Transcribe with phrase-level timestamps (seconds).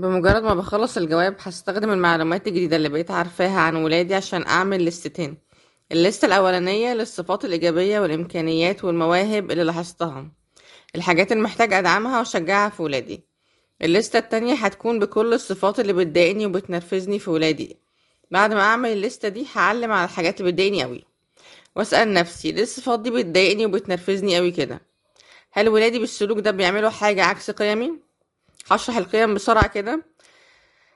[0.00, 5.36] بمجرد ما بخلص الجواب هستخدم المعلومات الجديدة اللي بقيت عارفاها عن ولادي عشان أعمل لستتين
[5.92, 10.28] الليستة الأولانية للصفات الإيجابية والإمكانيات والمواهب اللي لاحظتها
[10.96, 13.24] الحاجات اللي محتاج أدعمها وأشجعها في ولادي.
[13.82, 17.76] الليستة التانية هتكون بكل الصفات اللي بتضايقني وبتنرفزني في ولادي.
[18.30, 21.04] بعد ما أعمل الليستة دي هعلم على الحاجات اللي بتضايقني أوي.
[21.76, 24.80] وأسأل نفسي ليه الصفات دي بتضايقني وبتنرفزني أوي كده؟
[25.52, 28.09] هل ولادي بالسلوك ده بيعملوا حاجة عكس قيمي؟
[28.70, 30.02] هشرح القيم بسرعة كده.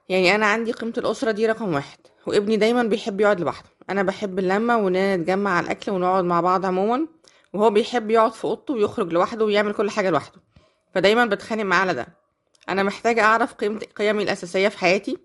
[0.09, 3.69] يعني أنا عندي قيمة الأسرة دي رقم واحد وابني دايما بيحب يقعد لوحده.
[3.91, 7.07] أنا بحب اللمة وإننا نتجمع على الأكل ونقعد مع بعض عموما
[7.53, 10.41] وهو بيحب يقعد في أوضته ويخرج لوحده ويعمل كل حاجة لوحده.
[10.95, 12.07] فدايما بتخانق معاه على ده.
[12.68, 15.18] أنا محتاجة أعرف قيمة قيمي الأساسية في حياتي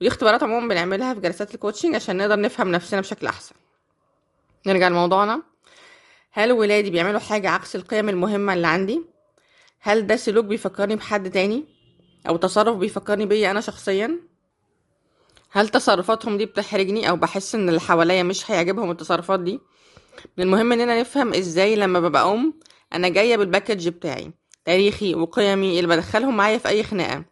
[0.00, 3.54] ودي اختبارات عموما بنعملها في جلسات الكوتشنج عشان نقدر نفهم نفسنا بشكل أحسن.
[4.66, 5.42] نرجع لموضوعنا.
[6.32, 9.02] هل ولادي بيعملوا حاجة عكس القيم المهمة اللي عندي؟
[9.80, 11.73] هل ده سلوك بيفكرني بحد تاني؟
[12.28, 14.20] أو تصرف بيفكرني بيا أنا شخصيا؟
[15.50, 19.60] هل تصرفاتهم دي بتحرجني أو بحس إن اللي حواليا مش هيعجبهم التصرفات دي؟
[20.38, 22.54] من المهم إننا نفهم إزاي لما ببقى أم
[22.92, 24.32] أنا جاية بالباكج بتاعي
[24.64, 27.24] تاريخي وقيمي اللي بدخلهم معايا في أي خناقة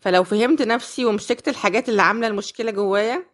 [0.00, 3.24] فلو فهمت نفسي ومسكت الحاجات اللي عاملة المشكلة جوايا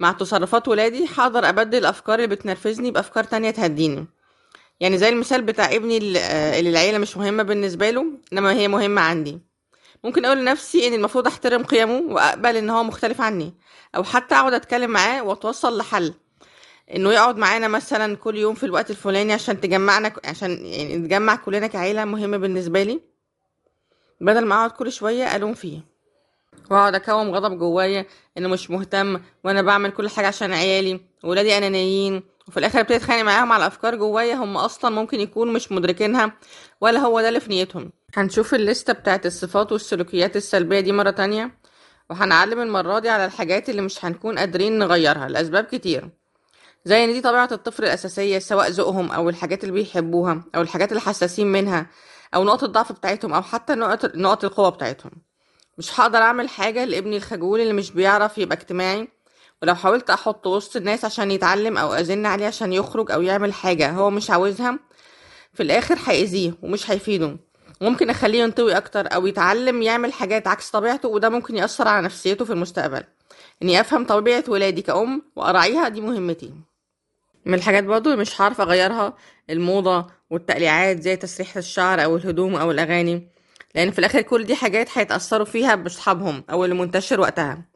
[0.00, 4.06] مع تصرفات ولادي هقدر أبدل الأفكار اللي بتنرفزني بأفكار تانية تهديني
[4.80, 9.38] يعني زي المثال بتاع ابني اللي العيلة مش مهمة بالنسبة له إنما هي مهمة عندي
[10.04, 13.54] ممكن أقول لنفسي إن المفروض أحترم قيمه وأقبل إن هو مختلف عني
[13.96, 16.14] أو حتى أقعد أتكلم معاه وأتوصل لحل.
[16.94, 21.66] إنه يقعد معانا مثلا كل يوم في الوقت الفلاني عشان تجمعنا عشان يعني نتجمع كلنا
[21.66, 23.00] كعيلة مهمة بالنسبة لي.
[24.20, 25.80] بدل ما أقعد كل شوية ألوم فيه.
[26.70, 28.06] وأقعد أكوم غضب جوايا
[28.38, 33.22] إنه مش مهتم وأنا بعمل كل حاجة عشان عيالي ولادي أنانيين وفي الآخر ابتدي اتخانق
[33.22, 36.32] معاهم على أفكار جوايا هم أصلا ممكن يكونوا مش مدركينها
[36.80, 37.92] ولا هو ده اللي في نيتهم.
[38.16, 41.58] هنشوف الليستة بتاعت الصفات والسلوكيات السلبية دي مرة تانية
[42.10, 46.10] وهنعلم المرة دي على الحاجات اللي مش هنكون قادرين نغيرها لأسباب كتير
[46.84, 51.00] زي إن دي طبيعة الطفل الأساسية سواء ذوقهم أو الحاجات اللي بيحبوها أو الحاجات اللي
[51.00, 51.86] حساسين منها
[52.34, 55.12] أو نقط الضعف بتاعتهم أو حتى نقط نقط القوة بتاعتهم.
[55.78, 59.08] مش هقدر أعمل حاجة لابني الخجول اللي مش بيعرف يبقى اجتماعي
[59.62, 63.90] ولو حاولت احطه وسط الناس عشان يتعلم أو أزن عليه عشان يخرج أو يعمل حاجة
[63.90, 64.78] هو مش عاوزها
[65.54, 67.36] في الآخر هيأذيه ومش هيفيده.
[67.80, 72.44] ممكن أخليه ينطوي أكتر أو يتعلم يعمل حاجات عكس طبيعته وده ممكن يأثر على نفسيته
[72.44, 73.02] في المستقبل.
[73.62, 76.54] إني أفهم طبيعة ولادي كأم وأراعيها دي مهمتي.
[77.46, 79.16] من الحاجات برضو اللي مش هعرف أغيرها
[79.50, 83.28] الموضة والتقليعات زي تسريحة الشعر أو الهدوم أو الأغاني
[83.74, 87.69] لأن في الآخر كل دي حاجات هيتأثروا فيها بأصحابهم أو اللي منتشر وقتها.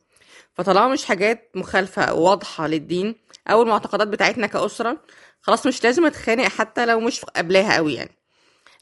[0.54, 3.14] فطالما مش حاجات مخالفة واضحة للدين
[3.48, 4.96] أو المعتقدات بتاعتنا كأسرة
[5.40, 8.18] خلاص مش لازم أتخانق حتى لو مش قبلها قوي يعني.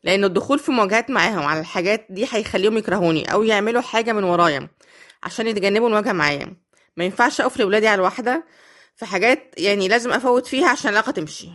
[0.04, 4.68] لأن الدخول في مواجهات معاهم على الحاجات دي هيخليهم يكرهوني أو يعملوا حاجة من ورايا
[5.22, 6.56] عشان يتجنبوا المواجهة معايا.
[6.96, 8.44] ما ينفعش اقف لولادي على الواحدة
[8.96, 11.48] في حاجات يعني لازم أفوت فيها عشان العلاقة تمشي.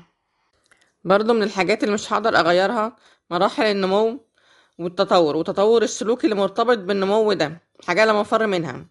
[1.04, 2.96] برضو من الحاجات اللي مش هقدر أغيرها
[3.32, 4.26] مراحل النمو
[4.80, 8.86] والتطور وتطور السلوك اللي مرتبط بالنمو ده حاجة لا مفر منها.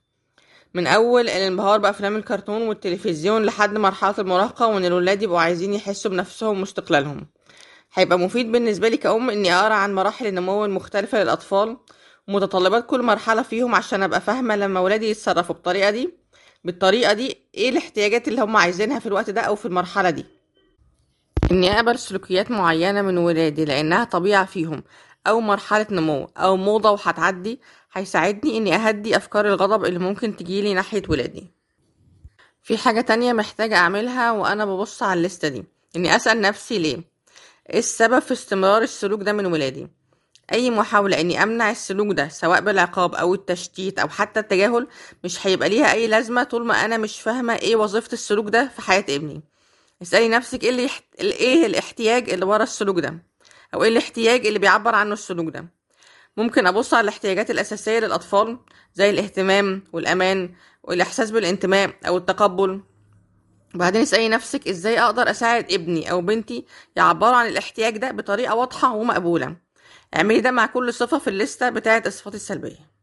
[0.75, 6.61] من أول الانبهار بأفلام الكرتون والتلفزيون لحد مرحلة المراهقة وإن الولاد يبقوا عايزين يحسوا بنفسهم
[6.61, 7.27] واستقلالهم.
[7.95, 11.77] هيبقى مفيد بالنسبة لي كأم إني أقرأ عن مراحل النمو المختلفة للأطفال
[12.29, 16.15] ومتطلبات كل مرحلة فيهم عشان أبقى فاهمة لما ولادي يتصرفوا بالطريقة دي
[16.65, 20.27] بالطريقة دي إيه الاحتياجات اللي هم عايزينها في الوقت ده أو في المرحلة دي.
[21.51, 24.83] إني أقبل سلوكيات معينة من ولادي لأنها طبيعة فيهم.
[25.29, 27.61] أو مرحلة نمو أو موضة وهتعدي
[27.93, 31.47] هيساعدني إني أهدي أفكار الغضب اللي ممكن تجيلي ناحية ولادي.
[32.63, 35.65] في حاجة تانية محتاجة أعملها وأنا ببص على الليستة دي
[35.97, 36.97] إني أسأل نفسي ليه؟
[37.73, 39.89] إيه السبب في استمرار السلوك ده من ولادي؟
[40.53, 44.87] أي محاولة إني أمنع السلوك ده سواء بالعقاب أو التشتيت أو حتى التجاهل
[45.25, 48.83] مش هيبقى ليها أي لازمة طول ما أنا مش فاهمة إيه وظيفة السلوك ده في
[48.83, 49.43] حياة ابني.
[50.03, 50.89] اسألي نفسك إيه, اللي.
[51.21, 53.19] إيه الاحتياج اللي ورا السلوك ده؟
[53.75, 55.67] أو إيه الاحتياج اللي بيعبر عنه السلوك ده.
[56.37, 58.59] ممكن أبص على الاحتياجات الأساسية للأطفال
[58.95, 62.83] زي الاهتمام والأمان والإحساس بالانتماء أو التقبل.
[63.75, 66.67] وبعدين اسألي نفسك إزاي أقدر أساعد ابني أو بنتي
[66.97, 69.57] يعبروا عن الاحتياج ده بطريقة واضحة ومقبولة.
[70.17, 72.96] اعملي ده مع كل صفة في الليستة بتاعة الصفات السلبية.